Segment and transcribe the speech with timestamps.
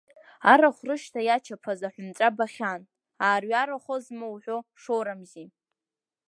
[0.51, 2.81] Арахә рышьҭа иачаԥаз аҳәынҵәа бахьан,
[3.25, 5.47] аарҩарахозма уҳәо шоурамзи.